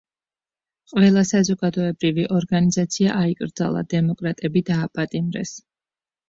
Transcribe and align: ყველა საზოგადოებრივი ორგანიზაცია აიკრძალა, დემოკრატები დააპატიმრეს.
ყველა 0.93 1.23
საზოგადოებრივი 1.31 2.25
ორგანიზაცია 2.37 3.13
აიკრძალა, 3.25 3.85
დემოკრატები 3.93 4.65
დააპატიმრეს. 4.73 5.55